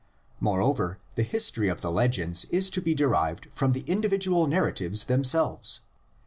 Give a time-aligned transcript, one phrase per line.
[0.39, 5.81] Moreover, the history of the legends is to be derived from the individual narratives themselves.